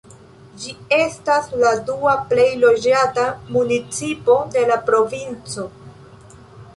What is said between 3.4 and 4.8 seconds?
municipo de la